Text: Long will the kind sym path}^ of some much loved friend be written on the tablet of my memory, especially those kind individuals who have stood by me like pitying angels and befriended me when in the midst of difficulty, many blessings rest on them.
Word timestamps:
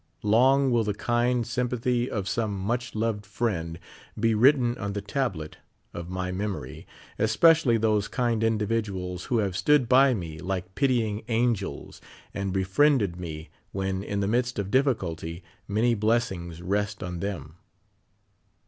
Long 0.23 0.71
will 0.71 0.83
the 0.83 0.95
kind 0.95 1.45
sym 1.45 1.69
path}^ 1.69 2.07
of 2.07 2.27
some 2.27 2.57
much 2.59 2.95
loved 2.95 3.23
friend 3.23 3.77
be 4.19 4.33
written 4.33 4.75
on 4.79 4.93
the 4.93 4.99
tablet 5.01 5.57
of 5.93 6.09
my 6.09 6.31
memory, 6.31 6.87
especially 7.19 7.77
those 7.77 8.07
kind 8.07 8.43
individuals 8.43 9.25
who 9.25 9.37
have 9.37 9.55
stood 9.55 9.87
by 9.87 10.15
me 10.15 10.39
like 10.39 10.73
pitying 10.73 11.21
angels 11.27 12.01
and 12.33 12.51
befriended 12.51 13.17
me 13.19 13.49
when 13.73 14.01
in 14.01 14.21
the 14.21 14.27
midst 14.27 14.57
of 14.57 14.71
difficulty, 14.71 15.43
many 15.67 15.93
blessings 15.93 16.63
rest 16.63 17.03
on 17.03 17.19
them. 17.19 17.57